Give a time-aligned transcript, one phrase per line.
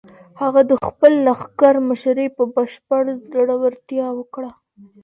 [0.41, 4.51] هغه د خپل لښکر مشري په بشپړ زړورتیا وکړه.